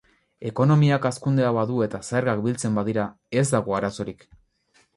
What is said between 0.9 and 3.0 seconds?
hazkundea badu eta zergak biltzen